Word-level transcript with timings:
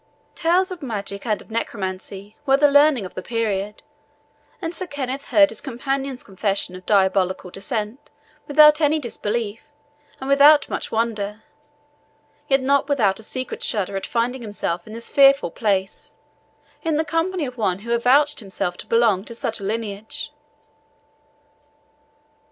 Tales 0.33 0.71
of 0.71 0.81
magic 0.81 1.27
and 1.27 1.39
of 1.43 1.51
necromancy 1.51 2.35
were 2.47 2.57
the 2.57 2.71
learning 2.71 3.05
of 3.05 3.13
the 3.13 3.21
period, 3.21 3.83
and 4.59 4.73
Sir 4.73 4.87
Kenneth 4.87 5.25
heard 5.29 5.49
his 5.51 5.61
companion's 5.61 6.23
confession 6.23 6.75
of 6.75 6.87
diabolical 6.87 7.51
descent 7.51 8.09
without 8.47 8.81
any 8.81 8.97
disbelief, 8.97 9.61
and 10.19 10.27
without 10.27 10.67
much 10.67 10.91
wonder; 10.91 11.43
yet 12.47 12.61
not 12.61 12.89
without 12.89 13.19
a 13.19 13.21
secret 13.21 13.63
shudder 13.63 13.95
at 13.95 14.07
finding 14.07 14.41
himself 14.41 14.87
in 14.87 14.93
this 14.93 15.11
fearful 15.11 15.51
place, 15.51 16.15
in 16.81 16.97
the 16.97 17.05
company 17.05 17.45
of 17.45 17.55
one 17.55 17.77
who 17.85 17.93
avouched 17.93 18.39
himself 18.39 18.77
to 18.77 18.87
belong 18.87 19.23
to 19.25 19.35
such 19.35 19.59
a 19.59 19.63
lineage. 19.63 20.33